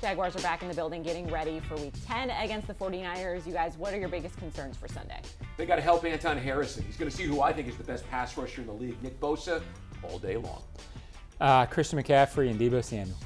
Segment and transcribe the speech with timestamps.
[0.00, 3.46] Jaguars are back in the building getting ready for week 10 against the 49ers.
[3.46, 5.20] You guys, what are your biggest concerns for Sunday?
[5.58, 6.84] They got to help Anton Harrison.
[6.84, 9.02] He's going to see who I think is the best pass rusher in the league,
[9.02, 9.62] Nick Bosa,
[10.02, 10.62] all day long.
[11.38, 13.16] Uh, Christian McCaffrey and Deebo Samuel.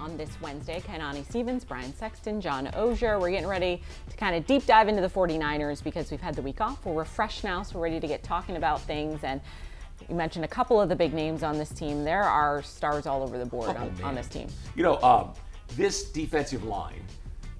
[0.00, 0.80] On this Wednesday.
[0.80, 3.20] Kainani Stevens, Brian Sexton, John Oehser.
[3.20, 6.42] We're getting ready to kind of deep dive into the 49ers because we've had the
[6.42, 6.84] week off.
[6.84, 9.22] We're refreshed now, so we're ready to get talking about things.
[9.22, 9.40] And
[10.08, 12.04] you mentioned a couple of the big names on this team.
[12.04, 14.48] There are stars all over the board Oh, on, on this team.
[14.74, 15.32] You know, um,
[15.76, 17.02] this defensive line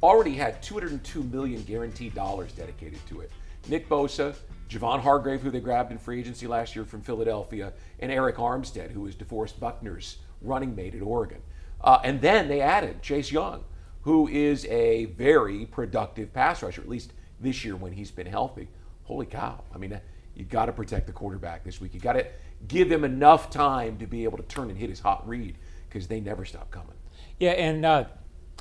[0.03, 3.31] already had 202 million guaranteed dollars dedicated to it.
[3.69, 4.35] Nick Bosa,
[4.69, 8.91] Javon Hargrave, who they grabbed in free agency last year from Philadelphia, and Arik Armstead,
[8.91, 11.41] who was DeForest Buckner's running mate at Oregon.
[11.83, 13.65] Uh, and then they added Chase Young,
[14.03, 18.69] who is a very productive pass rusher, at least this year when he's been healthy.
[19.05, 19.63] Holy cow.
[19.75, 20.01] I mean,
[20.35, 21.95] you got to protect the quarterback this week.
[21.95, 22.27] You got to
[22.69, 25.57] give him enough time to be able to turn and hit his hot read
[25.89, 26.97] because they never stop coming.
[27.39, 28.05] Yeah, and uh,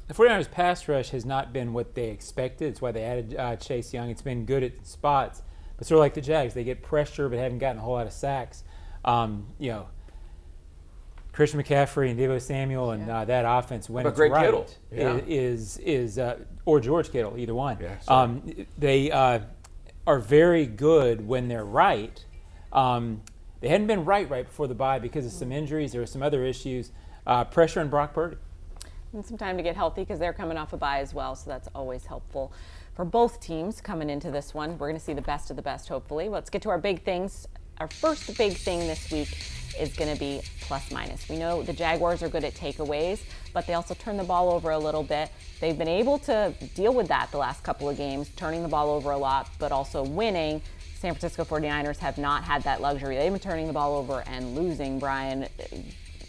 [0.08, 2.69] the 49ers pass rush has not been what they expected.
[2.69, 4.09] It's why they added uh, Chase Young.
[4.09, 5.42] It's been good at spots,
[5.77, 8.08] but sort of like the Jags, they get pressure but haven't gotten a whole lot
[8.08, 8.64] of sacks.
[9.05, 9.88] Um, you know,
[11.34, 14.68] Christian McCaffrey and Deebo Samuel and uh, that offense when But it's Greg right Kittle?
[14.92, 15.20] Yeah.
[15.26, 17.78] is is uh, or George Kittle, either one.
[17.80, 18.44] Yeah, um,
[18.78, 19.40] they uh,
[20.06, 22.23] are very good when they're right.
[22.73, 23.22] Um,
[23.62, 25.92] they hadn't been right right before the bye because of some injuries.
[25.92, 26.92] There were some other issues.
[27.26, 28.38] Uh, pressure on Brock Purdy.
[29.14, 31.50] And some time to get healthy because they're coming off a bye as well, so
[31.50, 32.52] that's always helpful
[32.94, 34.78] for both teams coming into this one.
[34.78, 36.30] We're going to see the best of the best, hopefully.
[36.30, 37.48] Let's get to our big things.
[37.82, 39.36] Our first big thing this week
[39.80, 41.28] is going to be plus minus.
[41.28, 43.22] We know the Jaguars are good at takeaways,
[43.54, 45.32] but they also turn the ball over a little bit.
[45.60, 48.92] They've been able to deal with that the last couple of games, turning the ball
[48.92, 50.61] over a lot, but also winning.
[50.94, 53.16] San Francisco 49ers have not had that luxury.
[53.16, 55.48] They've been turning the ball over and losing, Brian.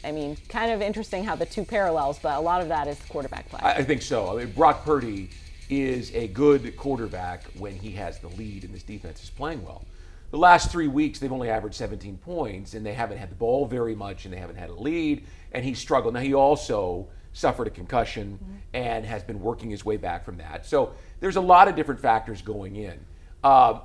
[0.05, 2.99] I mean, kind of interesting how the two parallels, but a lot of that is
[3.10, 3.60] quarterback play.
[3.62, 4.32] I, think so.
[4.32, 5.28] I mean, Brock Purdy
[5.69, 9.84] is a good quarterback when he has the lead and this defense is playing well.
[10.32, 13.66] The last three weeks, they've only averaged 17 points, and they haven't had the ball
[13.66, 16.15] very much, and they haven't had a lead, and he struggled.
[16.15, 18.38] Now, he also suffered a concussion
[18.72, 20.65] and has been working his way back from that.
[20.65, 22.98] So there's a lot of different factors going in.
[23.44, 23.81] Uh,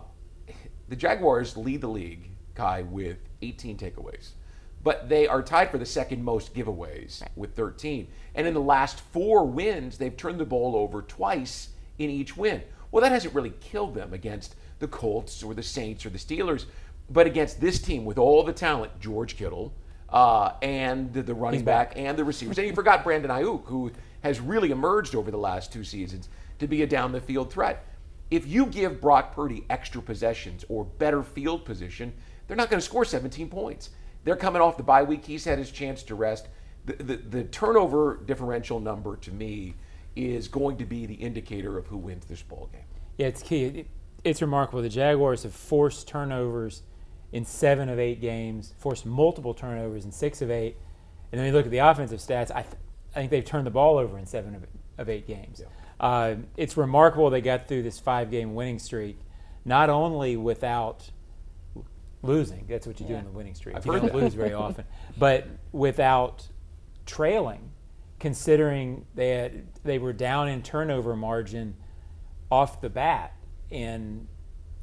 [0.87, 4.29] the Jaguars lead the league, Kai, with 18 takeaways.
[4.83, 8.07] But they are tied for the second most giveaways with 13.
[8.35, 11.69] And in the last four wins, they've turned the ball over twice
[11.99, 12.63] in each win.
[12.91, 16.65] Well, that hasn't really killed them against the Colts or the Saints or the Steelers.
[17.09, 19.73] But against this team with all the talent, George Kittle,
[20.09, 22.57] uh, and the, the running back and the receivers.
[22.57, 26.67] And you forgot Brandon Aiyuk, who has really emerged over the last two seasons to
[26.67, 27.85] be a down the field threat.
[28.29, 32.13] If you give Brock Purdy extra possessions or better field position,
[32.47, 33.91] they're not going to score 17 points.
[34.23, 35.25] They're coming off the bye week.
[35.25, 36.47] He's had his chance to rest.
[36.85, 39.75] The, the, the turnover differential number to me
[40.17, 42.81] is going to be the indicator of who wins this ball game.
[43.17, 43.65] Yeah, it's key.
[43.65, 43.87] It,
[44.23, 44.81] it's remarkable.
[44.81, 46.83] The Jaguars have forced turnovers
[47.31, 50.77] in seven of eight games, forced multiple turnovers in six of eight.
[51.31, 52.75] And then you look at the offensive stats, I, th-
[53.15, 54.65] I think they've turned the ball over in seven of,
[54.97, 55.61] of eight games.
[55.99, 59.19] Uh, it's remarkable they got through this five game winning streak,
[59.65, 61.09] not only without
[62.21, 63.75] losing, that's what you do in the winning streak.
[63.75, 64.17] I've you heard don't that.
[64.23, 64.85] lose very often,
[65.17, 66.47] but without
[67.05, 67.71] trailing,
[68.19, 71.75] considering they had, they were down in turnover margin
[72.51, 73.33] off the bat
[73.69, 74.27] in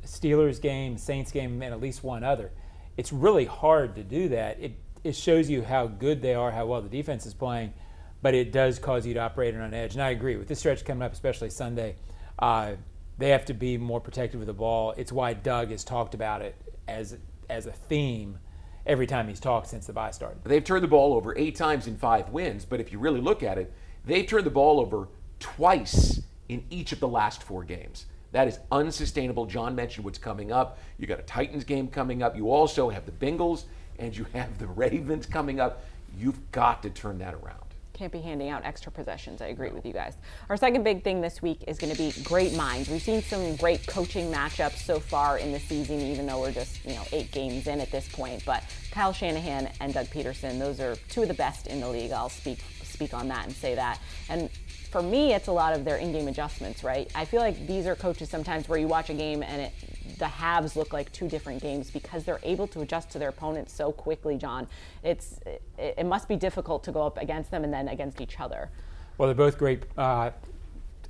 [0.04, 2.50] Steelers game, Saints game, and at least one other.
[2.96, 4.60] It's really hard to do that.
[4.60, 7.74] It it shows you how good they are, how well the defense is playing,
[8.22, 9.92] but it does cause you to operate on edge.
[9.92, 11.96] And I agree with this stretch coming up, especially Sunday.
[12.38, 12.76] Uh,
[13.18, 14.94] they have to be more protective of the ball.
[14.96, 16.56] It's why Doug has talked about it
[16.88, 17.18] as
[17.50, 18.38] as a theme
[18.86, 20.42] every time he's talked since the bye started.
[20.44, 23.42] They've turned the ball over eight times in five wins, but if you really look
[23.42, 23.72] at it,
[24.04, 25.08] they've turned the ball over
[25.40, 28.06] twice in each of the last four games.
[28.32, 29.46] That is unsustainable.
[29.46, 30.78] John mentioned what's coming up.
[30.98, 32.36] You got a Titans game coming up.
[32.36, 33.64] You also have the Bengals
[33.98, 35.84] and you have the Ravens coming up.
[36.18, 37.63] You've got to turn that around.
[37.94, 39.40] Can't be handing out extra possessions.
[39.40, 40.14] I agree with you guys.
[40.48, 42.88] Our second big thing this week is going to be great minds.
[42.88, 46.84] We've seen some great coaching matchups so far in the season, even though we're just
[46.84, 48.44] you know eight games in at this point.
[48.44, 52.10] But Kyle Shanahan and Doug Pederson, those are two of the best in the league.
[52.10, 54.00] I'll speak speak on that and say that.
[54.28, 54.50] And
[54.90, 57.10] for me, it's a lot of their in-game adjustments, right?
[57.14, 59.72] I feel like these are coaches sometimes where you watch a game and it
[60.18, 63.72] the halves look like two different games because they're able to adjust to their opponents
[63.72, 64.36] so quickly.
[64.36, 64.66] John,
[65.02, 68.38] it's it, it must be difficult to go up against them and then against each
[68.40, 68.70] other.
[69.16, 70.30] Well, they're both great, uh,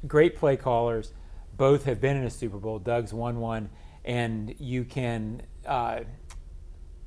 [0.06, 1.12] great play callers.
[1.56, 2.78] Both have been in a Super Bowl.
[2.78, 3.70] Doug's won one,
[4.04, 6.00] and you can uh,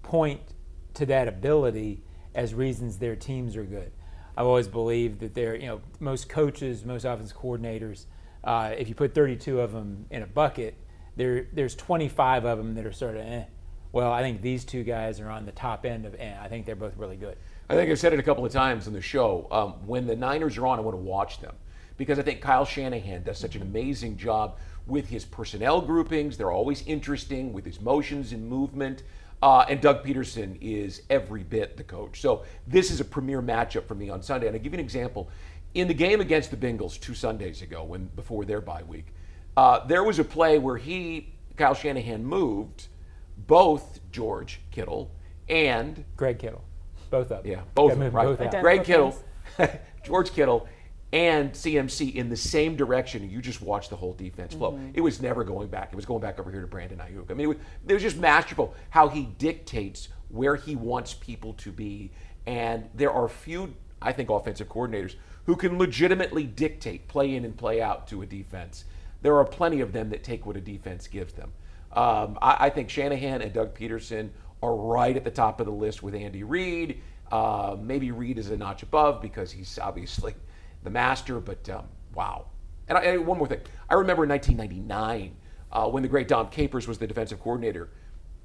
[0.04, 0.42] point
[0.96, 2.02] to that ability
[2.34, 3.92] as reasons their teams are good.
[4.36, 8.06] I've always believed that they're, you know, most coaches, most offense coordinators,
[8.44, 10.76] uh, if you put 32 of them in a bucket,
[11.18, 13.44] there, there's 25 of them that are sort of eh.
[13.92, 16.36] Well, I think these two guys are on the top end of eh.
[16.40, 17.38] I think they're both really good.
[17.70, 19.48] I think I've said it a couple of times on the show.
[19.52, 21.56] Um, when the Niners are on, I want to watch them
[21.98, 26.38] because I think Kyle Shanahan does such an amazing job with his personnel groupings.
[26.38, 29.04] They're always interesting with his motions and movement.
[29.42, 32.22] Uh, and Doug Pederson is every bit the coach.
[32.22, 34.48] So this is a premier matchup for me on Sunday.
[34.48, 35.30] And I'll give you an example.
[35.74, 39.08] In the game against the Bengals two Sundays ago, when before their bye week,
[39.58, 42.88] uh, there was a play where he, Kyle Shanahan, moved
[43.36, 45.12] both George Kittle
[45.50, 46.64] and Greg Kittle,
[47.10, 47.52] both of them.
[47.52, 48.14] Yeah, both of them.
[48.14, 48.28] Right.
[48.28, 49.24] Identical Greg Kittle,
[50.06, 50.68] George Kittle,
[51.12, 54.74] and CMC in the same direction, you just watch the whole defense flow.
[54.74, 54.92] Mm-hmm.
[54.94, 55.90] It was never going back.
[55.92, 57.32] It was going back over here to Brandon Aiyuk.
[57.32, 57.58] I mean, it was,
[57.88, 62.12] it was just masterful how he dictates where he wants people to be.
[62.46, 65.16] And there are few, I think, offensive coordinators
[65.46, 68.84] who can legitimately dictate play in and play out to a defense.
[69.22, 71.52] There are plenty of them that take what a defense gives them.
[71.94, 74.30] Um, I, I think Shanahan and Doug Pederson
[74.62, 77.02] are right at the top of the list with Andy Reid.
[77.32, 80.36] Uh, maybe Reid is a notch above because he's obviously
[80.84, 82.46] the master, but um, wow.
[82.88, 83.62] And, I, and one more thing.
[83.90, 85.36] I remember in 1999
[85.72, 87.90] uh, when the great Dom Capers was the defensive coordinator,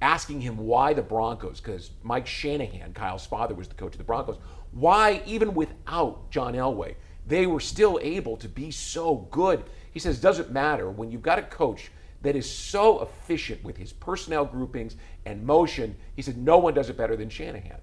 [0.01, 4.03] asking him why the Broncos, because Mike Shanahan, Kyle's father, was the coach of the
[4.03, 4.37] Broncos,
[4.71, 6.95] why, even without John Elway,
[7.25, 9.63] they were still able to be so good.
[9.93, 11.91] He says, doesn't matter when you've got a coach
[12.23, 14.95] that is so efficient with his personnel groupings
[15.25, 15.95] and motion.
[16.15, 17.79] He said, no one does it better than Shanahan.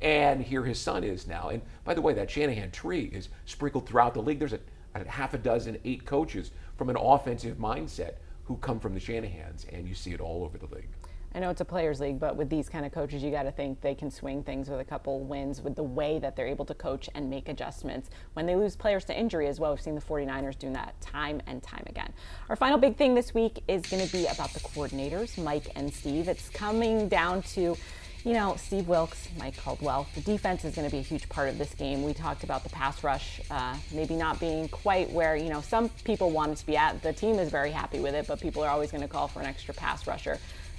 [0.00, 1.50] And here his son is now.
[1.50, 4.40] And by the way, that Shanahan tree is sprinkled throughout the league.
[4.40, 4.60] There's a,
[4.94, 8.14] a half a dozen, eight coaches from an offensive mindset
[8.44, 10.88] who come from the Shanahans, and you see it all over the league.
[11.34, 13.52] I know it's a players' league, but with these kind of coaches, you got to
[13.52, 16.66] think they can swing things with a couple wins with the way that they're able
[16.66, 18.10] to coach and make adjustments.
[18.34, 21.40] When they lose players to injury as well, we've seen the 49ers doing that time
[21.46, 22.12] and time again.
[22.50, 25.92] Our final big thing this week is going to be about the coordinators, Mike and
[25.92, 26.28] Steve.
[26.28, 27.76] It's coming down to
[28.24, 31.48] you know, Steve Wilks, Mike Caldwell, the defense is going to be a huge part
[31.48, 32.04] of this game.
[32.04, 35.88] We talked about the pass rush uh, maybe not being quite where, you know, some
[36.04, 37.02] people want it to be at.
[37.02, 39.40] The team is very happy with it, but people are always going to call for
[39.40, 40.38] an extra pass rusher.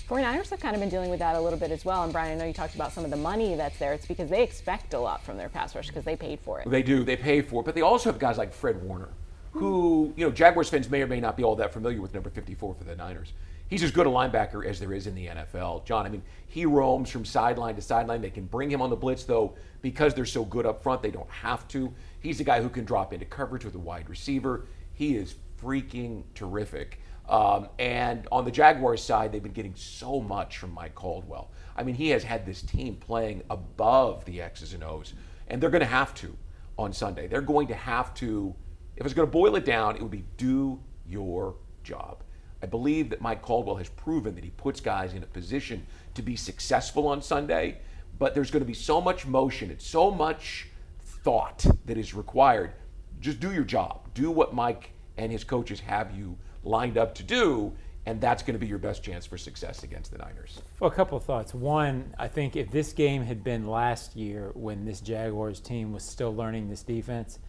[0.09, 2.03] 49ers have kind of been dealing with that a little bit as well.
[2.03, 3.93] And Brian, I know you talked about some of the money that's there.
[3.93, 6.69] It's because they expect a lot from their pass rush because they paid for it.
[6.69, 7.03] They do.
[7.03, 7.65] They pay for it.
[7.65, 9.09] But they also have guys like Fred Warner,
[9.51, 12.29] who, you know, Jaguars fans may or may not be all that familiar with number
[12.29, 13.31] 54 for the Niners.
[13.69, 15.85] He's as good a linebacker as there is in the NFL.
[15.85, 18.21] John, I mean, he roams from sideline to sideline.
[18.21, 21.11] They can bring him on the blitz, though, because they're so good up front, they
[21.11, 21.91] don't have to.
[22.19, 24.67] He's a guy who can drop into coverage with a wide receiver.
[24.93, 26.99] He is freaking terrific.
[27.27, 31.51] Um, and on the Jaguars side, they've been getting so much from Mike Caldwell.
[31.75, 35.13] I mean, he has had this team playing above the X's and O's,
[35.47, 36.35] and they're going to have to
[36.77, 37.27] on Sunday.
[37.27, 38.53] They're going to have to,
[38.97, 42.23] if it's going to boil it down, it would be do your job.
[42.61, 46.21] I believe that Mike Caldwell has proven that he puts guys in a position to
[46.21, 47.79] be successful on Sunday,
[48.19, 50.67] but there's going to be so much motion and so much
[51.01, 52.71] thought that is required.
[53.19, 54.07] Just do your job.
[54.13, 57.73] Do what Mike and his coaches have you lined up to do,
[58.05, 60.61] and that's going to be your best chance for success against the Niners.
[60.79, 61.53] Well, a couple of thoughts.
[61.53, 66.03] One, I think if this game had been last year when this Jaguars team was
[66.03, 67.39] still learning this defense,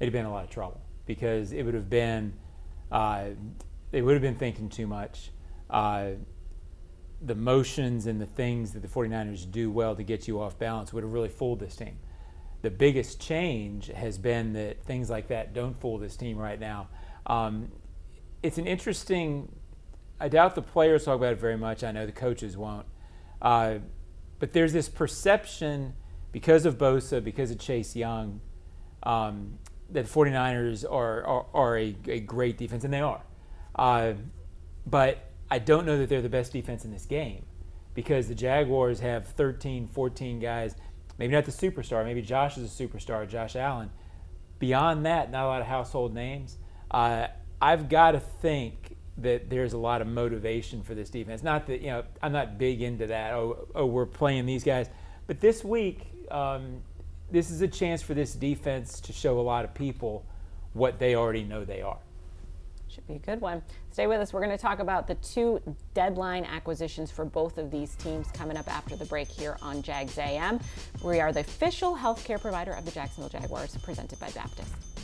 [0.00, 2.32] it'd have been a lot of trouble because it would have been
[2.90, 3.26] uh,
[3.90, 5.30] they would have been thinking too much.
[5.70, 6.10] Uh,
[7.22, 10.92] the motions and the things that the 49ers do well to get you off balance
[10.92, 11.98] would have really fooled this team.
[12.62, 16.88] The biggest change has been that things like that don't fool this team right now.
[17.26, 17.70] Um,
[18.46, 19.50] it's an interesting,
[20.20, 21.82] I doubt the players talk about it very much.
[21.82, 22.86] I know the coaches won't.
[23.42, 23.78] Uh,
[24.38, 25.94] but there's this perception
[26.32, 28.40] because of Bosa, because of Chase Young,
[29.02, 29.58] um,
[29.90, 33.22] that 49ers are, are, are a, a great defense, and they are.
[33.74, 34.14] Uh,
[34.86, 37.44] but I don't know that they're the best defense in this game
[37.94, 40.76] because the Jaguars have 13, 14 guys,
[41.18, 43.90] maybe not the superstar, maybe Josh is a superstar, Josh Allen.
[44.58, 46.56] Beyond that, not a lot of household names.
[46.90, 47.28] Uh,
[47.66, 51.42] I've got to think that there's a lot of motivation for this defense.
[51.42, 54.88] Not that, you know, I'm not big into that, oh, oh we're playing these guys.
[55.26, 56.80] But this week, um,
[57.28, 60.24] this is a chance for this defense to show a lot of people
[60.74, 61.98] what they already know they are.
[62.86, 63.62] Should be a good one.
[63.90, 64.32] Stay with us.
[64.32, 65.60] We're going to talk about the two
[65.92, 70.16] deadline acquisitions for both of these teams coming up after the break here on Jags
[70.18, 70.60] AM.
[71.02, 74.95] We are the official healthcare provider of the Jacksonville Jaguars, presented by Baptist.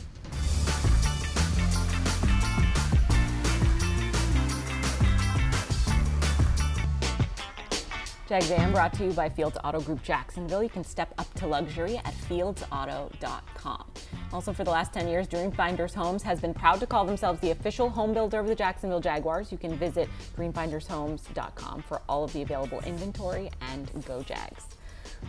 [8.33, 10.63] Jags AM brought to you by Fields Auto Group Jacksonville.
[10.63, 13.83] You can step up to luxury at fieldsauto.com.
[14.31, 17.51] Also, for the last 10 years, Dreamfinders Homes has been proud to call themselves the
[17.51, 19.51] official home builder of the Jacksonville Jaguars.
[19.51, 24.63] You can visit dreamfindershomes.com for all of the available inventory and go Jags.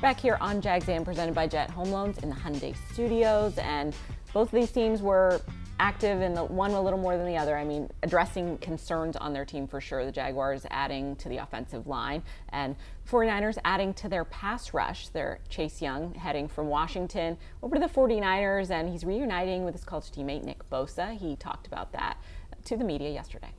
[0.00, 3.94] Back here on Jags presented by Jet Home Loans in the Hyundai Studios, and
[4.32, 5.42] both of these teams were
[5.80, 7.56] active in the one a little more than the other.
[7.56, 10.04] I mean, addressing concerns on their team for sure.
[10.04, 12.76] The Jaguars adding to the offensive line and
[13.10, 15.08] 49ers adding to their pass rush.
[15.08, 19.84] They're Chase Young heading from Washington over to the 49ers and he's reuniting with his
[19.84, 21.16] college teammate Nick Bosa.
[21.16, 22.18] He talked about that
[22.64, 23.52] to the media yesterday.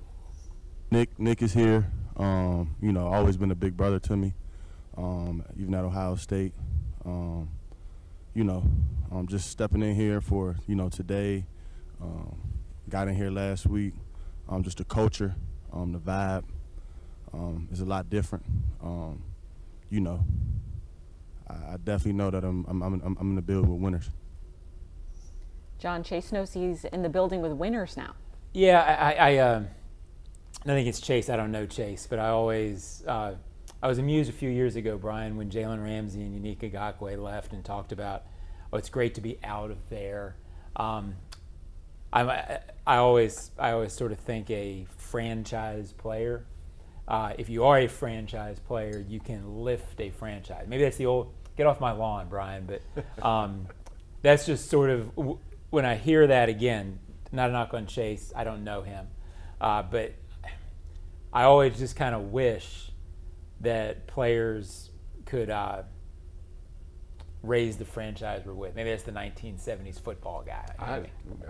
[0.92, 1.92] Nick Nick is here.
[2.18, 4.34] Um, you know, always been a big brother to me.
[4.98, 6.54] Um, even at Ohio State.
[7.04, 7.50] Um,
[8.34, 8.64] you know,
[9.12, 11.46] I'm just stepping in here for, you know, today
[12.02, 12.38] um,
[12.90, 13.94] got in here last week.
[14.48, 15.36] Um, just the culture,
[15.74, 16.44] um, the vibe
[17.34, 18.46] um, is a lot different.
[18.82, 19.24] Um,
[19.90, 20.24] you know,
[21.50, 24.10] I, I, definitely know that I'm I'm I'm, I'm in the build with winners.
[25.80, 28.14] John Chase knows he's in the building with winners now.
[28.54, 29.64] Yeah, I I, uh,
[30.64, 31.30] I think it's Chase.
[31.30, 33.04] I don't know Chase, but I always.
[33.08, 33.36] Uh,
[33.84, 37.54] I was amused a few years ago, Brian, when Jalen Ramsey and Yannick Ngakoue left
[37.54, 38.24] and talked about,
[38.74, 40.38] oh, it's great to be out of there.
[40.76, 41.16] Um,
[42.14, 46.46] I, I always I always sort of think a franchise player.
[47.08, 50.66] Uh, if you are a franchise player, you can lift a franchise.
[50.68, 52.68] Maybe that's the old get off my lawn, Brian.
[52.68, 52.82] But
[53.26, 53.68] um,
[54.22, 55.12] that's just sort of
[55.70, 57.00] when I hear that again.
[57.32, 58.32] Not a knock on Chase.
[58.36, 59.08] I don't know him,
[59.60, 60.14] uh, but
[61.34, 62.92] I always just kind of wish
[63.62, 64.92] that players
[65.26, 65.84] could uh,
[67.44, 68.76] raise the franchise we're with.
[68.76, 70.66] Maybe that's the 1970s football guy.
[70.80, 71.02] I,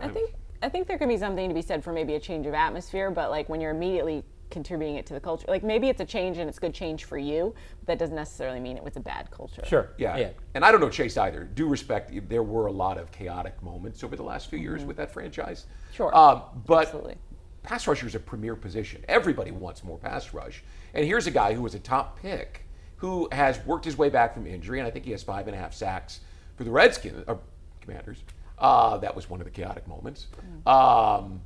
[0.01, 0.33] I think
[0.65, 3.11] I think there could be something to be said for maybe a change of atmosphere,
[3.11, 6.39] but like when you're immediately contributing it to the culture, like maybe it's a change
[6.39, 9.29] and it's good change for you, but that doesn't necessarily mean it was a bad
[9.29, 9.61] culture.
[9.63, 9.91] Sure.
[9.99, 10.17] Yeah.
[10.17, 10.29] yeah.
[10.55, 11.43] And I don't know Chase either.
[11.43, 14.87] Do respect there were a lot of chaotic moments over the last few years mm-hmm.
[14.87, 15.67] with that franchise.
[15.93, 16.09] Sure.
[16.15, 17.17] Uh, but Absolutely.
[17.61, 19.05] pass rusher is a premier position.
[19.07, 20.63] Everybody wants more pass rush.
[20.95, 24.33] And here's a guy who was a top pick who has worked his way back
[24.33, 26.21] from injury, and I think he has five and a half sacks
[26.55, 27.39] for the Redskins, or
[27.81, 28.23] Commanders.
[28.57, 30.27] Uh, that was one of the chaotic moments.
[30.65, 31.41] Um,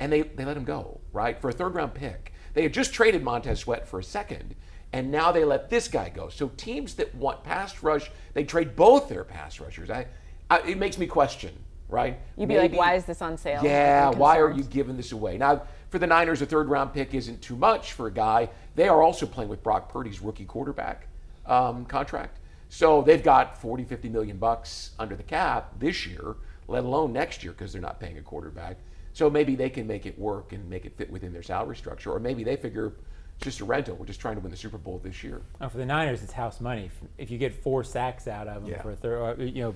[0.00, 1.40] and they, they let him go, right?
[1.40, 2.32] For a third round pick.
[2.54, 4.54] They had just traded Montez Sweat for a second,
[4.92, 6.28] and now they let this guy go.
[6.28, 9.90] So teams that want pass rush, they trade both their pass rushers.
[9.90, 10.06] I,
[10.48, 11.52] I it makes me question,
[11.88, 12.18] right?
[12.36, 13.60] You'd be Maybe, like, why is this on sale?
[13.64, 15.36] Yeah, why are you giving this away?
[15.36, 18.48] Now, for the Niners, a third round pick isn't too much for a guy.
[18.76, 21.08] They are also playing with Brock Purdy's rookie quarterback
[21.46, 22.38] um, contract.
[22.74, 26.34] So they've got 40, 50 million bucks under the cap this year,
[26.66, 28.78] let alone next year because they're not paying a quarterback.
[29.12, 32.10] So maybe they can make it work and make it fit within their salary structure,
[32.10, 32.94] or maybe they figure
[33.36, 33.94] it's just a rental.
[33.94, 35.42] We're just trying to win the Super Bowl this year.
[35.60, 36.90] Oh, for the Niners, it's house money.
[37.16, 38.82] If you get four sacks out of them yeah.
[38.82, 39.74] for a third, you know,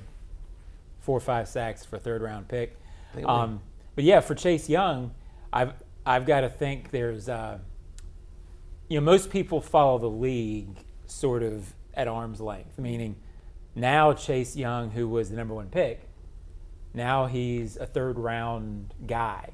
[0.98, 2.76] four or five sacks for a third round pick.
[3.24, 3.60] Um,
[3.94, 5.14] but yeah, for Chase Young,
[5.52, 5.72] I've
[6.04, 7.58] I've got to think there's, uh,
[8.88, 13.16] you know, most people follow the league sort of at arm's length, meaning
[13.74, 16.08] now Chase Young, who was the number one pick,
[16.94, 19.50] now he's a third round guy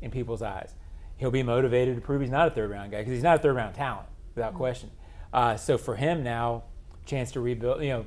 [0.00, 0.72] in people's eyes.
[1.16, 3.42] He'll be motivated to prove he's not a third round guy because he's not a
[3.42, 4.58] third round talent without mm-hmm.
[4.58, 4.90] question.
[5.32, 6.62] Uh, so for him now,
[7.04, 8.06] chance to rebuild, you know,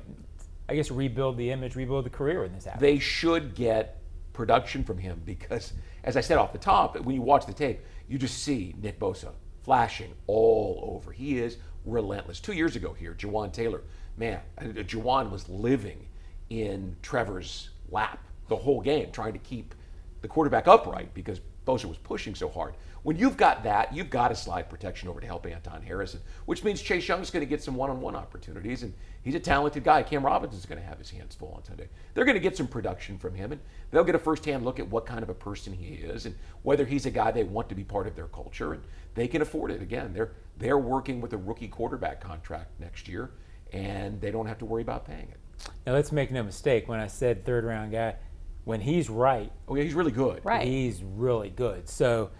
[0.68, 2.80] I guess rebuild the image, rebuild the career in this happens.
[2.80, 4.00] They should get
[4.32, 7.80] production from him because, as I said off the top, when you watch the tape,
[8.08, 11.12] you just see Nick Bosa flashing all over.
[11.12, 12.40] He is relentless.
[12.40, 13.82] Two years ago here, Jawaan Taylor,
[14.16, 16.06] man, uh, Jawaan was living
[16.50, 19.74] in Trevor's lap the whole game, trying to keep
[20.20, 22.74] the quarterback upright because Bosa was pushing so hard.
[23.04, 26.62] When you've got that, you've got to slide protection over to help Anton Harrison, which
[26.62, 30.04] means Chase Young's going to get some one-on-one opportunities, and he's a talented guy.
[30.04, 31.88] Cam Robinson's going to have his hands full on Sunday.
[32.14, 34.88] They're going to get some production from him, and they'll get a first-hand look at
[34.88, 37.74] what kind of a person he is and whether he's a guy they want to
[37.74, 38.82] be part of their culture, and
[39.14, 39.82] they can afford it.
[39.82, 43.30] Again, they're they're working with a rookie quarterback contract next year,
[43.72, 45.38] and they don't have to worry about paying it.
[45.86, 46.88] Now let's make no mistake.
[46.88, 48.16] When I said third-round guy,
[48.64, 50.44] when he's right, oh yeah, he's really good.
[50.44, 51.88] Right, he's really good.
[51.88, 52.30] So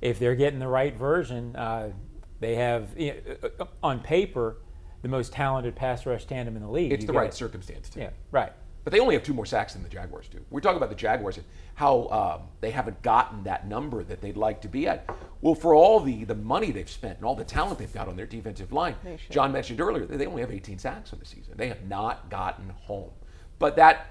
[0.00, 1.92] if they're getting the right version, uh,
[2.40, 3.14] they have you
[3.58, 4.58] know, on paper
[5.02, 6.92] the most talented pass rush tandem in the league.
[6.92, 8.00] It's you the right circumstance too.
[8.00, 8.52] Yeah, right.
[8.88, 10.40] But they only have two more sacks than the Jaguars do.
[10.48, 14.38] We're talking about the Jaguars and how um, they haven't gotten that number that they'd
[14.38, 15.10] like to be at.
[15.42, 18.16] Well, for all the, the money they've spent and all the talent they've got on
[18.16, 18.96] their defensive line,
[19.28, 21.52] John mentioned earlier, they only have 18 sacks on the season.
[21.58, 23.10] They have not gotten home.
[23.58, 24.06] But that,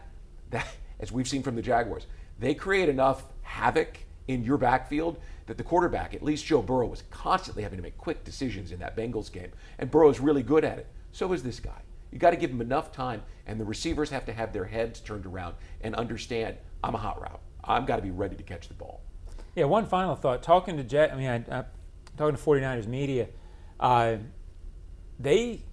[0.51, 0.67] that
[0.99, 2.05] as we've seen from the Jaguars,
[2.37, 5.17] they create enough havoc in your backfield
[5.47, 8.77] that the quarterback, at least Joe Burrow, was constantly having to make quick decisions in
[8.81, 9.49] that Bengals game.
[9.79, 10.85] And Burrow's really good at it.
[11.13, 11.81] So is this guy.
[12.11, 14.99] You got to give them enough time, and the receivers have to have their heads
[14.99, 17.41] turned around and understand I'm a hot route.
[17.63, 19.01] I've got to be ready to catch the ball.
[19.55, 20.43] Yeah, one final thought.
[20.43, 21.63] Talking to Jet, I mean, I, I,
[22.15, 23.27] talking to 49ers media,
[23.79, 24.17] uh,
[25.19, 25.63] they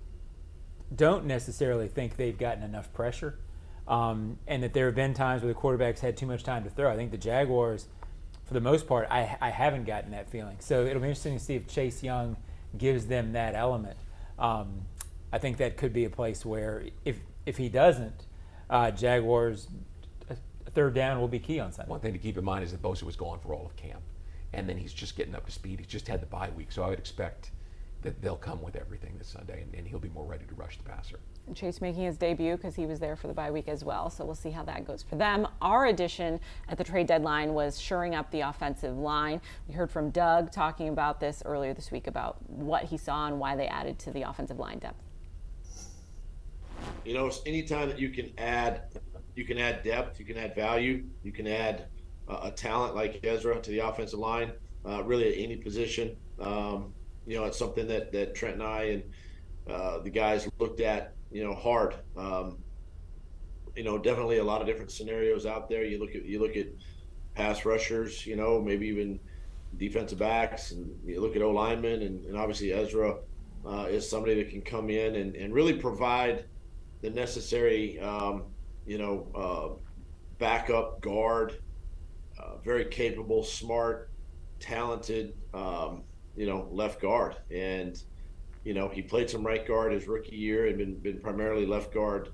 [0.94, 3.38] don't necessarily think they've gotten enough pressure,
[3.86, 6.70] um, and that there have been times where the quarterbacks had too much time to
[6.70, 6.90] throw.
[6.90, 7.86] I think the Jaguars,
[8.44, 10.56] for the most part, I, I haven't gotten that feeling.
[10.60, 12.36] So it'll be interesting to see if Chase Young
[12.76, 13.96] gives them that element.
[14.38, 14.86] Um,
[15.34, 18.26] I think that could be a place where if if he doesn't,
[18.70, 19.66] uh, Jaguars
[20.74, 21.90] third down will be key on Sunday.
[21.90, 24.00] One thing to keep in mind is that Bosa was gone for all of camp,
[24.52, 25.80] and then he's just getting up to speed.
[25.80, 27.50] He's just had the bye week, so I would expect
[28.02, 30.78] that they'll come with everything this Sunday, and, and he'll be more ready to rush
[30.78, 31.18] the passer.
[31.52, 34.10] Chase making his debut because he was there for the bye week as well.
[34.10, 35.48] So we'll see how that goes for them.
[35.60, 36.38] Our addition
[36.68, 39.40] at the trade deadline was shoring up the offensive line.
[39.66, 43.40] We heard from Doug talking about this earlier this week about what he saw and
[43.40, 45.03] why they added to the offensive line depth.
[47.04, 48.82] You know, anytime that you can add,
[49.34, 51.86] you can add depth, you can add value, you can add
[52.28, 54.52] uh, a talent like Ezra to the offensive line,
[54.86, 56.16] uh, really at any position.
[56.40, 56.92] Um,
[57.26, 59.02] you know, it's something that that Trent and I and
[59.68, 61.94] uh, the guys looked at, you know, hard.
[62.16, 62.58] Um,
[63.76, 65.84] you know, definitely a lot of different scenarios out there.
[65.84, 66.68] You look at you look at
[67.34, 69.18] pass rushers, you know, maybe even
[69.76, 73.16] defensive backs, and you look at O linemen, and, and obviously Ezra
[73.66, 76.44] uh, is somebody that can come in and, and really provide
[77.04, 78.44] the necessary, um,
[78.86, 79.78] you know, uh,
[80.38, 81.60] backup guard,
[82.38, 84.08] uh, very capable, smart,
[84.58, 86.02] talented, um,
[86.34, 87.36] you know, left guard.
[87.50, 88.02] And,
[88.64, 91.92] you know, he played some right guard his rookie year and been, been primarily left
[91.92, 92.30] guard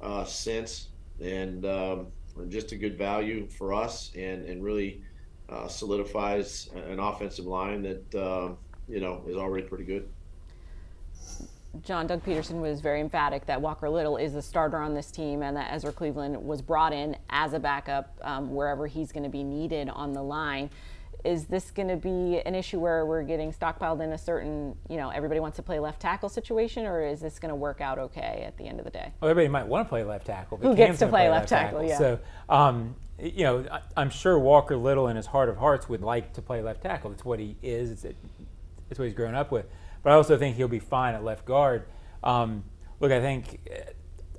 [0.00, 0.90] uh, since.
[1.20, 2.06] And um,
[2.48, 5.02] just a good value for us and, and really
[5.48, 8.52] uh, solidifies an offensive line that, uh,
[8.88, 10.08] you know, is already pretty good.
[11.80, 15.42] John Doug Pederson was very emphatic that Walker Little is the starter on this team
[15.42, 19.30] and that Ezra Cleveland was brought in as a backup um, wherever he's going to
[19.30, 20.68] be needed on the line.
[21.24, 24.96] Is this going to be an issue where we're getting stockpiled in a certain, you
[24.96, 27.98] know, everybody wants to play left tackle situation, or is this going to work out
[27.98, 29.12] okay at the end of the day?
[29.20, 30.58] Well, everybody might want to play left tackle.
[30.58, 31.80] Who gets to play, play, left tackle?
[31.80, 31.88] tackle.
[31.88, 31.98] Yeah.
[31.98, 36.32] So, um, you know, I'm sure Walker Little, in his heart of hearts, would like
[36.34, 37.12] to play left tackle.
[37.12, 37.92] It's what he is.
[37.92, 38.04] It's,
[38.90, 39.66] it's what he's grown up with
[40.02, 41.86] but I also think he'll be fine at left guard.
[42.22, 42.64] Um,
[43.00, 43.60] look, I think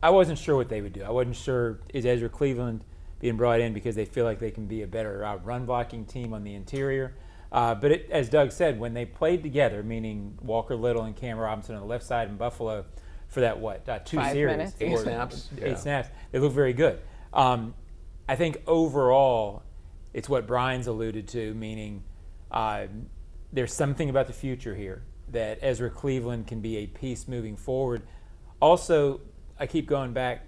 [0.01, 1.03] I wasn't sure what they would do.
[1.03, 2.83] I wasn't sure is Ezra Cleveland
[3.19, 6.05] being brought in because they feel like they can be a better uh, run blocking
[6.05, 7.15] team on the interior.
[7.51, 11.37] Uh, but it, as Doug said, when they played together, meaning Walker Little and Cam
[11.37, 12.83] Robinson on the left side in Buffalo
[13.27, 14.75] for that what uh, two Five series, minutes.
[14.81, 15.75] eight snaps, eight yeah.
[15.75, 16.99] snaps, they look very good.
[17.31, 17.73] Um,
[18.27, 19.63] I think overall,
[20.13, 22.03] it's what Brian's alluded to, meaning
[22.51, 22.87] uh,
[23.51, 28.03] there's something about the future here that Ezra Cleveland can be a piece moving forward.
[28.61, 29.21] Also,
[29.59, 30.47] I keep going back.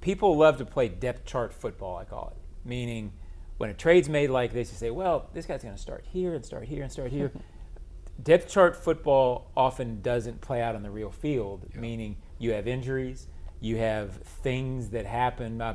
[0.00, 3.12] People love to play depth chart football, I call it, meaning
[3.58, 6.34] when a trade's made like this, you say, well, this guy's going to start here
[6.34, 7.32] and start here and start here.
[8.22, 11.80] depth chart football often doesn't play out on the real field, yeah.
[11.80, 13.26] meaning you have injuries,
[13.60, 15.74] you have things that happen, uh,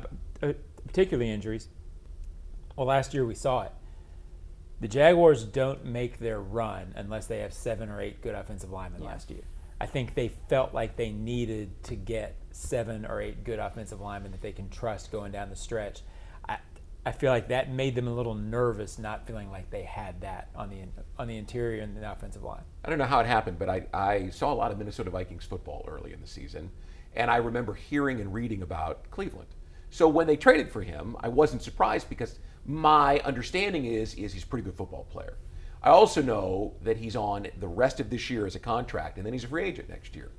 [0.86, 1.68] particularly injuries.
[2.74, 3.72] Well, last year we saw it
[4.80, 9.02] the Jaguars don't make their run unless they have seven or eight good offensive linemen
[9.02, 9.08] yeah.
[9.08, 9.42] last year.
[9.80, 14.32] I think they felt like they needed to get seven or eight good offensive linemen
[14.32, 16.00] that they can trust going down the stretch.
[16.48, 16.58] I,
[17.04, 20.48] I feel like that made them a little nervous, not feeling like they had that
[20.54, 20.78] on the
[21.18, 22.62] on the interior and the offensive line.
[22.84, 25.44] I don't know how it happened, but I, I saw a lot of Minnesota Vikings
[25.44, 26.70] football early in the season,
[27.14, 29.48] and I remember hearing and reading about Cleveland.
[29.90, 34.42] So when they traded for him, I wasn't surprised because my understanding is is he's
[34.42, 35.36] a pretty good football player.
[35.82, 39.26] I also know that he's on the rest of this year as a contract, and
[39.26, 40.32] then he's a free agent next year.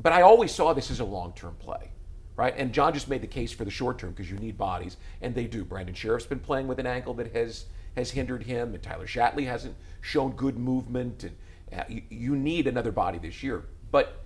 [0.00, 1.92] But I always saw this as a long-term play,
[2.34, 2.52] right?
[2.56, 5.32] And John just made the case for the short term because you need bodies, and
[5.34, 5.64] they do.
[5.64, 9.46] Brandon Scherff's been playing with an ankle that has has hindered him, and Tyler Shatley
[9.46, 11.36] hasn't shown good movement, and
[11.72, 13.66] uh, you, you need another body this year.
[13.92, 14.24] But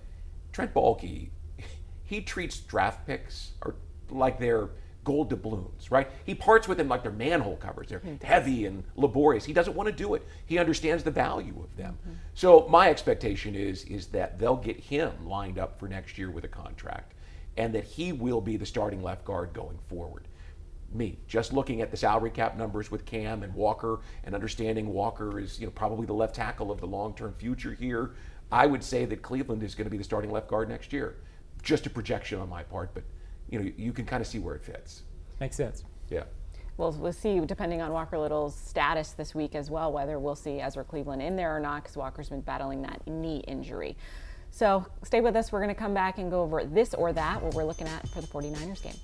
[0.51, 1.29] Trent Baalke,
[2.03, 3.75] he treats draft picks or
[4.09, 4.69] like they're
[5.09, 6.07] gold doubloons, right?
[6.23, 7.87] He parts with them like they're manhole covers.
[7.89, 9.43] They're heavy and laborious.
[9.45, 10.21] He doesn't want to do it.
[10.45, 11.97] He understands the value of them.
[12.01, 12.15] Mm-hmm.
[12.35, 16.43] So my expectation is is that they'll get him lined up for next year with
[16.43, 17.13] a contract.
[17.57, 20.27] and that he will be the starting left guard going forward.
[20.91, 25.39] Me, just looking at the salary cap numbers with Cam and Walker and understanding Walker
[25.39, 28.11] is you know probably the left tackle of the long-term future here,
[28.51, 31.17] I would say that Cleveland is going to be the starting left guard next year.
[31.61, 33.03] Just a projection on my part, but
[33.49, 35.03] you know you can kind of see where it fits.
[35.39, 35.83] Makes sense.
[36.09, 36.23] Yeah.
[36.77, 40.61] Well, we'll see, depending on Walker Little's status this week as well, whether we'll see
[40.61, 43.97] Ezra Cleveland in there or not, because Walker's been battling that knee injury.
[44.51, 45.51] So stay with us.
[45.51, 48.07] We're going to come back and go over this or that, what we're looking at
[48.07, 48.95] for the 49ers game.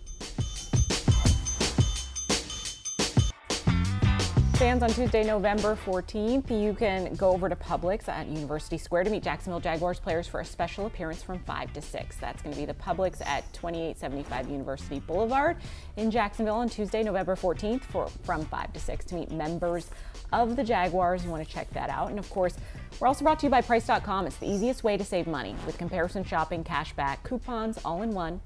[4.66, 9.12] Fans on Tuesday, November 14th, you can go over to Publix at University Square to
[9.12, 12.16] meet Jacksonville Jaguars players for a special appearance from 5 to 6.
[12.18, 15.58] That's going to be the Publix at 2875 University Boulevard
[15.98, 19.92] in Jacksonville on Tuesday, November 14th for, from 5 to 6 to meet members
[20.34, 21.24] of the Jaguars.
[21.24, 22.10] You want to check that out.
[22.10, 22.56] And of course,
[23.00, 24.26] we're also brought to you by Price.com.
[24.26, 28.42] It's the easiest way to save money with comparison shopping, cashback, coupons, all in one.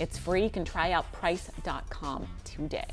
[0.00, 0.42] It's free.
[0.42, 2.88] You can try out Price.com today.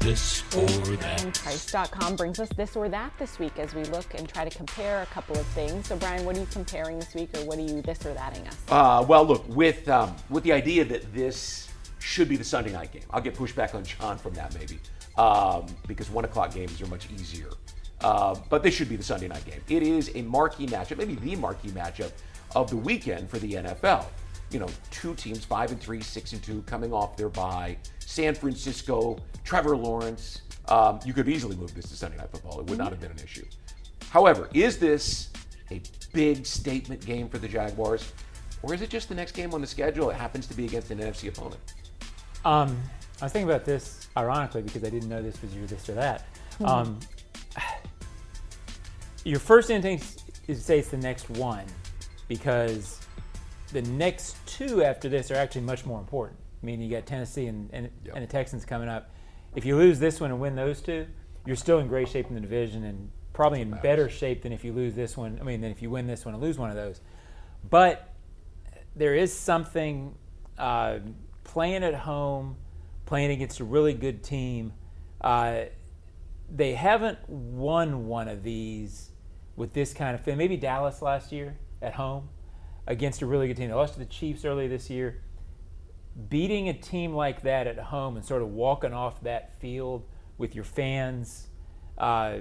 [0.00, 0.68] This or that.
[0.68, 1.22] This or that.
[1.24, 4.56] And Price.com brings us this or that this week as we look and try to
[4.56, 5.88] compare a couple of things.
[5.88, 8.46] So, Brian, what are you comparing this week, or what are you this or thating
[8.46, 8.56] us?
[8.68, 12.92] Uh, well, look with um, with the idea that this should be the Sunday night
[12.92, 13.02] game.
[13.10, 14.78] I'll get pushback on John from that maybe
[15.18, 17.50] um, because one o'clock games are much easier.
[18.00, 19.60] Uh, but this should be the Sunday night game.
[19.68, 22.12] It is a marquee matchup, maybe the marquee matchup
[22.54, 24.04] of the weekend for the NFL.
[24.50, 27.76] You know, two teams, five and three, six and two, coming off their bye.
[27.98, 30.42] San Francisco, Trevor Lawrence.
[30.68, 32.60] Um, you could easily move this to Sunday Night Football.
[32.60, 33.44] It would not have been an issue.
[34.10, 35.30] However, is this
[35.70, 35.80] a
[36.12, 38.12] big statement game for the Jaguars,
[38.62, 40.10] or is it just the next game on the schedule?
[40.10, 41.60] It happens to be against an NFC opponent.
[42.44, 42.80] Um,
[43.20, 45.94] I was thinking about this ironically because I didn't know this was your this or
[45.94, 46.26] that.
[46.64, 46.98] Um,
[49.24, 51.64] your first instinct is to say it's the next one
[52.28, 53.00] because
[53.72, 56.38] the next two after this are actually much more important.
[56.62, 58.14] I mean, you got Tennessee and, and, Yep.
[58.14, 59.10] and the Texans coming up.
[59.54, 61.06] If you lose this one and win those two,
[61.44, 64.64] you're still in great shape in the division and probably in better shape than if
[64.64, 65.38] you lose this one.
[65.40, 67.00] I mean, than if you win this one and lose one of those.
[67.68, 68.12] But
[68.94, 70.14] there is something
[70.58, 70.98] uh,
[71.44, 72.56] playing at home,
[73.04, 74.72] playing against a really good team.
[75.20, 75.64] Uh,
[76.54, 79.10] they haven't won one of these
[79.56, 80.36] with this kind of thing.
[80.36, 82.28] Maybe Dallas last year at home
[82.86, 83.68] against a really good team.
[83.68, 85.22] They lost to the Chiefs early this year.
[86.28, 90.06] Beating a team like that at home and sort of walking off that field
[90.38, 91.48] with your fans,
[91.98, 92.38] uh,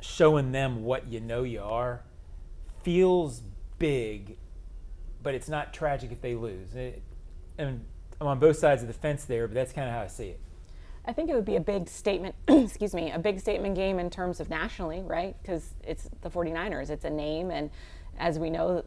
[0.00, 2.02] showing them what you know you are,
[2.82, 3.42] feels
[3.78, 4.36] big
[5.22, 6.74] but it's not tragic if they lose.
[6.74, 7.02] It,
[7.58, 7.84] and
[8.20, 10.28] I'm on both sides of the fence there, but that's kind of how I see
[10.28, 10.40] it.
[11.04, 14.10] I think it would be a big statement, excuse me, a big statement game in
[14.10, 15.36] terms of nationally, right?
[15.42, 17.50] Because it's the 49ers, it's a name.
[17.50, 17.70] And
[18.18, 18.84] as we know,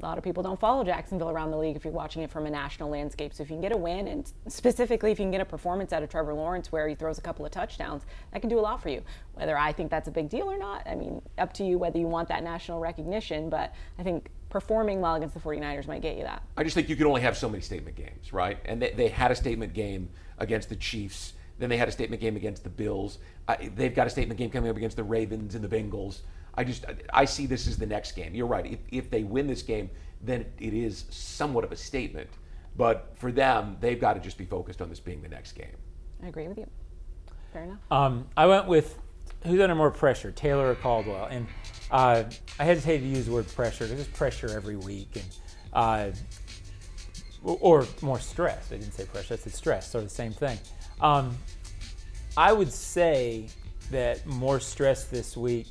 [0.00, 2.46] a lot of people don't follow Jacksonville around the league if you're watching it from
[2.46, 3.34] a national landscape.
[3.34, 5.92] So if you can get a win, and specifically if you can get a performance
[5.92, 8.60] out of Trevor Lawrence where he throws a couple of touchdowns, that can do a
[8.60, 9.02] lot for you.
[9.34, 11.98] Whether I think that's a big deal or not, I mean, up to you whether
[11.98, 13.48] you want that national recognition.
[13.50, 16.42] But I think performing well against the 49ers might get you that.
[16.56, 18.58] I just think you can only have so many statement games, right?
[18.64, 21.34] And they, they had a statement game against the Chiefs.
[21.58, 23.18] Then they had a statement game against the Bills.
[23.48, 26.20] I, they've got a statement game coming up against the Ravens and the Bengals.
[26.54, 28.34] I just I see this as the next game.
[28.34, 28.66] You're right.
[28.66, 29.90] If, if they win this game,
[30.22, 32.28] then it is somewhat of a statement.
[32.76, 35.76] But for them, they've got to just be focused on this being the next game.
[36.22, 36.66] I agree with you.
[37.52, 37.78] Fair enough.
[37.90, 38.98] Um, I went with
[39.44, 41.46] who's under more pressure, Taylor or Caldwell, and
[41.90, 42.24] uh,
[42.58, 45.24] I hesitate to use the word pressure because there's pressure every week, and
[45.72, 46.10] uh,
[47.42, 48.70] or, or more stress.
[48.72, 49.90] I didn't say pressure; I said stress.
[49.90, 50.58] So the same thing.
[51.00, 51.36] Um,
[52.36, 53.48] I would say
[53.90, 55.66] that more stress this week,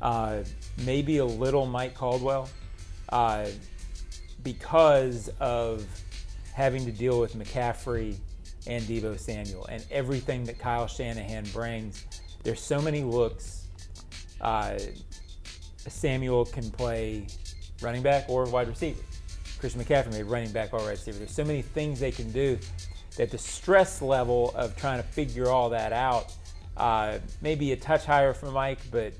[0.00, 0.38] uh,
[0.84, 2.48] maybe a little Mike Caldwell,
[3.10, 3.46] uh,
[4.42, 5.86] because of
[6.54, 8.16] having to deal with McCaffrey
[8.66, 12.04] and Deebo Samuel and everything that Kyle Shanahan brings.
[12.42, 13.66] There's so many looks.
[14.40, 14.78] Uh,
[15.88, 17.26] Samuel can play
[17.80, 19.00] running back or wide receiver.
[19.58, 21.18] Christian McCaffrey may running back or wide receiver.
[21.18, 22.58] There's so many things they can do
[23.16, 26.34] that the stress level of trying to figure all that out
[26.76, 29.12] uh, may be a touch higher for Mike, but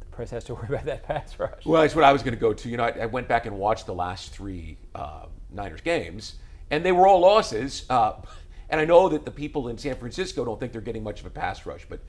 [0.00, 1.64] the press has to worry about that pass rush.
[1.64, 2.68] Well, that's what I was going to go to.
[2.68, 6.34] You know, I, I went back and watched the last three uh, Niners games,
[6.70, 7.84] and they were all losses.
[7.88, 8.14] Uh,
[8.70, 11.26] and I know that the people in San Francisco don't think they're getting much of
[11.26, 12.00] a pass rush, but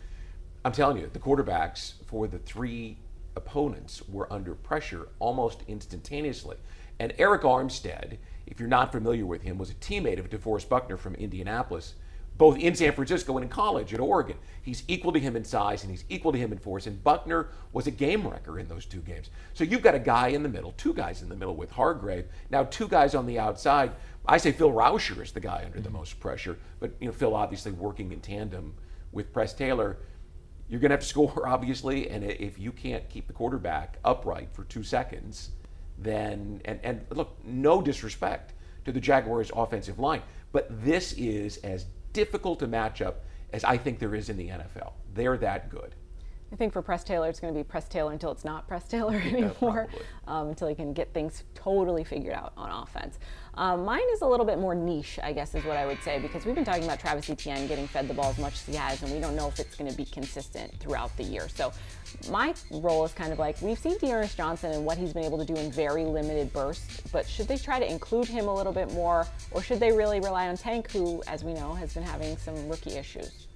[0.66, 2.98] I'm telling you, the quarterbacks for the three
[3.36, 6.58] opponents were under pressure almost instantaneously.
[7.00, 8.18] And Arik Armstead,
[8.50, 11.94] if you're not familiar with him, was a teammate of DeForest Buckner from Indianapolis,
[12.38, 14.38] both in San Francisco and in college at Oregon.
[14.62, 16.88] He's equal to him in size and he's equal to him in force.
[16.88, 19.30] And Buckner was a game wrecker in those two games.
[19.54, 22.26] So you've got a guy in the middle, two guys in the middle with Hargrave.
[22.50, 23.92] Now two guys on the outside.
[24.26, 25.98] I say Phil Rauscher is the guy under the mm-hmm.
[25.98, 28.74] most pressure, but you know Phil obviously working in tandem
[29.12, 29.98] with Press Taylor.
[30.70, 34.50] You're going to have to score, obviously, and if you can't keep the quarterback upright
[34.54, 35.50] for two seconds,
[36.02, 38.54] then and and look, no disrespect
[38.86, 43.16] to the Jaguars' offensive line, but this is as difficult a matchup
[43.54, 44.94] as I think there is in the NFL.
[45.14, 45.96] They're that good.
[46.52, 48.88] I think for Press Taylor, it's going to be Press Taylor until it's not Press
[48.88, 49.88] Taylor anymore,
[50.28, 53.20] um, until he can get things totally figured out on offense.
[53.54, 56.18] Um, mine is a little bit more niche, I guess, is what I would say,
[56.18, 58.76] because we've been talking about Travis Etienne getting fed the ball as much as he
[58.76, 61.48] has, and we don't know if it's going to be consistent throughout the year.
[61.50, 61.72] So
[62.32, 65.38] my role is kind of like we've seen D'Ernest Johnson and what he's been able
[65.38, 68.74] to do in very limited bursts, but should they try to include him a little
[68.74, 72.04] bit more, or should they really rely on Tank, who, as we know, has been
[72.04, 73.48] having some rookie issues?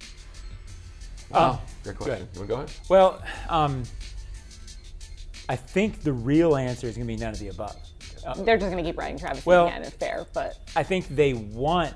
[1.34, 2.28] Wow, great question.
[2.34, 2.72] You want to go ahead?
[2.88, 3.82] Well, um,
[5.48, 7.76] I think the real answer is going to be none of the above.
[8.38, 9.82] They're just going to keep riding Travis Well- Etienne.
[9.82, 11.94] It's fair, but I think they want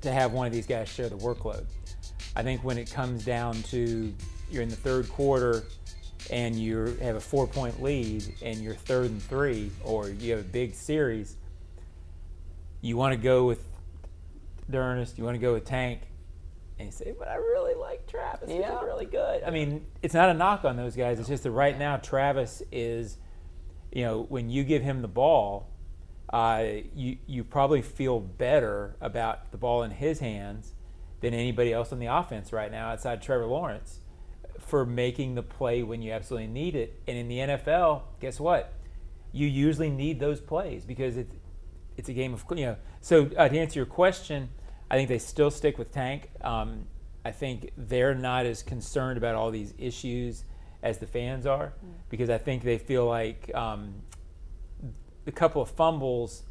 [0.00, 1.64] to have one of these guys share the workload.
[2.34, 4.12] I think when it comes down to
[4.50, 5.64] you're in the third quarter
[6.30, 10.40] and you have a four point lead and you're third and three, or you have
[10.40, 11.36] a big series,
[12.80, 13.62] you want to go with
[14.70, 16.00] D'Ernest, you want to go with Tank,
[16.78, 18.50] and you say, but I really like Travis.
[18.50, 19.42] He's really good.
[19.42, 21.18] I mean, it's not a knock on those guys.
[21.18, 23.16] It's just that right now Travis is,
[23.92, 25.70] you know, when you give him the ball,
[26.30, 30.74] uh, you you probably feel better about the ball in his hands
[31.20, 34.00] than anybody else on the offense right now outside Trevor Lawrence
[34.58, 37.00] for making the play when you absolutely need it.
[37.06, 38.72] And in the NFL, guess what?
[39.32, 41.34] You usually need those plays because it's
[41.96, 42.76] it's a game of you know.
[43.00, 44.50] So uh, to answer your question,
[44.90, 46.30] I think they still stick with Tank.
[46.42, 46.86] Um,
[47.24, 50.44] I think they're not as concerned about all these issues
[50.82, 51.72] as the fans are
[52.08, 53.94] because I think they feel like um,
[55.24, 56.44] the couple of fumbles.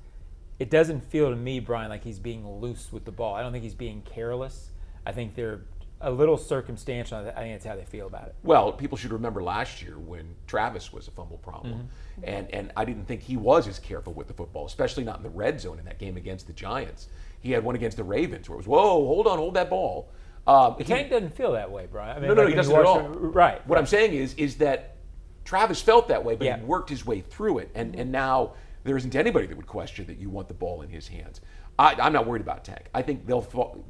[0.60, 3.36] It doesn't feel to me, Brian, like he's being loose with the ball.
[3.36, 4.72] I don't think he's being careless.
[5.06, 5.62] I think they're
[6.02, 7.18] a little circumstantial.
[7.18, 8.36] I think that's how they feel about it.
[8.44, 12.24] Well, people should remember last year when Travis was a fumble problem, Mm-hmm.
[12.30, 15.24] and and I didn't think he was as careful with the football, especially not in
[15.24, 17.08] the red zone in that game against the Giants.
[17.42, 20.10] He had one against the Ravens where it was, whoa, hold on, hold that ball.
[20.48, 22.16] Um, he- Tank doesn't feel that way, Brian.
[22.16, 23.00] I mean, no, no, like he doesn't at all.
[23.00, 23.66] him- right.
[23.68, 24.96] What I'm saying is, is that
[25.44, 26.58] Travis felt that way, but Yeah.
[26.58, 28.54] he worked his way through it, and and now
[28.84, 31.42] there isn't anybody that would question that you want the ball in his hands.
[31.78, 32.86] I, I'm not worried about Tank.
[32.94, 33.42] I think they'll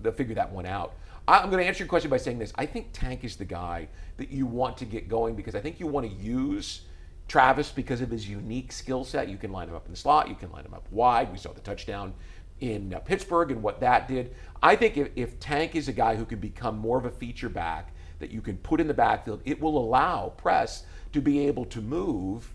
[0.01, 0.93] they'll figure that one out.
[1.27, 2.53] I'm going to answer your question by saying this.
[2.55, 5.79] I think Tank is the guy that you want to get going because I think
[5.79, 6.81] you want to use
[7.27, 9.27] Travis because of his unique skill set.
[9.27, 10.29] You can line him up in the slot.
[10.29, 11.31] You can line him up wide.
[11.31, 12.13] We saw the touchdown
[12.59, 14.35] in uh, Pittsburgh and what that did.
[14.61, 17.49] I think if, if Tank is a guy who can become more of a feature
[17.49, 21.65] back that you can put in the backfield, it will allow Press to be able
[21.65, 22.53] to move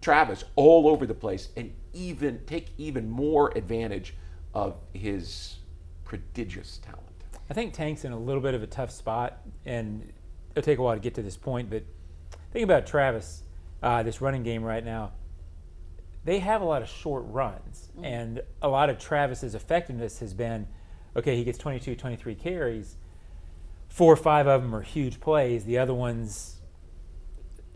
[0.00, 4.14] Travis all over the place and even take even more advantage
[4.54, 5.56] of his
[6.04, 7.01] prodigious talent.
[7.52, 10.10] I think Tank's in a little bit of a tough spot, and
[10.52, 11.68] it'll take a while to get to this point.
[11.68, 11.82] But
[12.50, 13.42] think about Travis,
[13.82, 15.12] uh, this running game right now.
[16.24, 20.66] They have a lot of short runs, and a lot of Travis's effectiveness has been
[21.14, 22.96] okay, he gets 22, 23 carries.
[23.90, 26.62] Four or five of them are huge plays, the other ones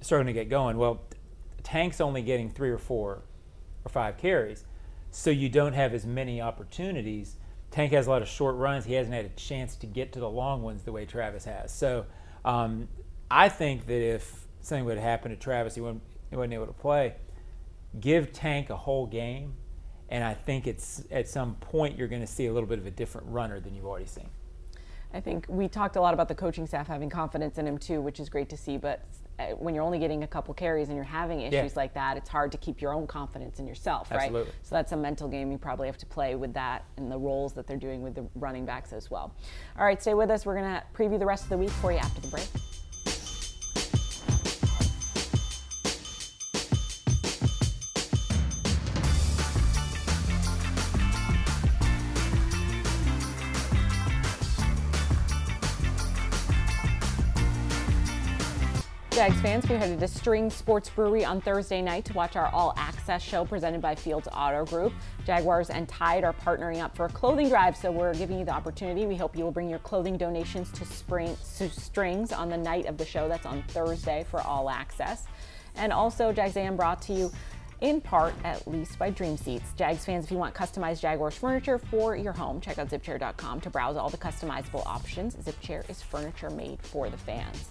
[0.01, 0.79] starting to get going.
[0.79, 1.03] Well,
[1.63, 3.25] Tank's only getting three or four
[3.85, 4.65] or five carries,
[5.11, 7.37] so you don't have as many opportunities.
[7.77, 8.87] Tank has a lot of short runs.
[8.87, 11.71] He hasn't had a chance to get to the long ones the way Travis has.
[11.71, 12.07] So
[12.43, 12.89] um,
[13.31, 16.73] I think that if something would happen to Travis, he wouldn't, he wasn't able to
[16.73, 17.17] play.
[18.01, 19.53] Give Tank a whole game,
[20.09, 22.87] and I think it's at some point you're going to see a little bit of
[22.87, 24.31] a different runner than you've already seen.
[25.13, 28.01] I think we talked a lot about the coaching staff having confidence in him too,
[28.01, 28.79] which is great to see.
[28.79, 29.05] But
[29.39, 31.69] Uh, when you're only getting a couple carries and you're having issues Yeah.
[31.77, 34.33] like that, it's hard to keep your own confidence in yourself, right?
[34.63, 37.53] So that's a mental game you probably have to play with that and the roles
[37.53, 39.35] that they're doing with the running backs as well.
[39.79, 40.47] All right, stay with us.
[40.47, 42.49] We're going to preview the rest of the week for you after the break.
[59.17, 62.75] Jags fans, we headed to String Sports Brewery on Thursday night to watch our all
[62.77, 64.93] access show presented by Fields Auto Group.
[65.25, 68.53] Jaguars and Tide are partnering up for a clothing drive, so we're giving you the
[68.53, 69.07] opportunity.
[69.07, 72.85] We hope you will bring your clothing donations to, spring, to Strings on the night
[72.85, 73.27] of the show.
[73.27, 75.25] That's on Thursday for all access.
[75.77, 77.33] And also, Jags AM brought to you
[77.81, 79.73] in part at least by Dream Seats.
[79.79, 83.71] Jags fans, if you want customized Jaguars furniture for your home, check out zipchair.com to
[83.71, 85.37] browse all the customizable options.
[85.37, 87.71] Zipchair is furniture made for the fans.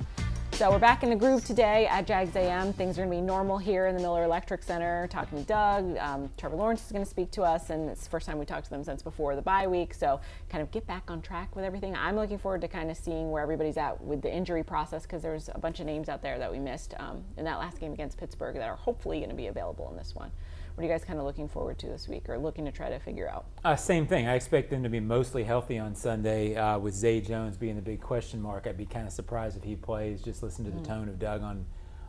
[0.53, 2.71] So we're back in the groove today at Jags AM.
[2.71, 5.05] Things are going to be normal here in the Miller Electric Center.
[5.07, 8.09] Talking to Doug, um, Trevor Lawrence is going to speak to us, and it's the
[8.09, 9.93] first time we talked to them since before the bye week.
[9.93, 11.93] So kind of get back on track with everything.
[11.93, 15.21] I'm looking forward to kind of seeing where everybody's at with the injury process because
[15.21, 17.91] there's a bunch of names out there that we missed um, in that last game
[17.91, 20.31] against Pittsburgh that are hopefully going to be available in this one.
[20.75, 22.89] What are you guys kind of looking forward to this week or looking to try
[22.89, 23.45] to figure out?
[23.63, 24.27] Uh, same thing.
[24.27, 27.81] I expect them to be mostly healthy on Sunday, uh, with Zay Jones being the
[27.81, 28.67] big question mark.
[28.67, 30.21] I'd be kind of surprised if he plays.
[30.21, 31.65] Just listen to the tone of Doug on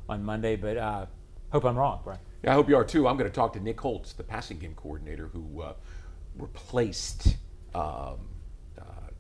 [0.09, 1.07] on Monday, but uh,
[1.51, 2.19] hope I'm wrong, Brian.
[2.43, 3.07] Yeah, I hope you are too.
[3.07, 5.75] I'm going to talk to Nick Holz, the passing game coordinator, who uh,
[6.37, 7.37] replaced
[7.73, 8.19] um,
[8.79, 9.11] uh,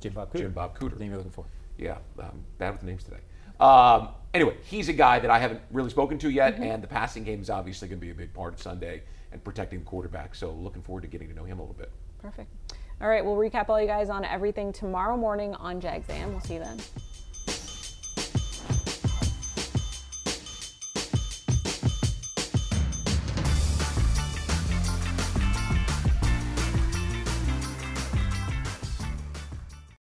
[0.00, 0.38] Jim Bob Cooter.
[0.38, 0.94] Jim Bob Cooter.
[0.94, 1.46] The name you're looking for.
[1.76, 3.20] Yeah, um, bad with the names today.
[3.60, 7.24] Um, anyway, he's a guy that I haven't really spoken to yet, and the passing
[7.24, 10.34] game is obviously going to be a big part of Sunday and protecting the quarterback.
[10.34, 11.90] So looking forward to getting to know him a little bit.
[12.22, 12.50] Perfect.
[13.00, 16.30] All right, we'll recap all you guys on everything tomorrow morning on Jags AM.
[16.32, 16.78] We'll see you then.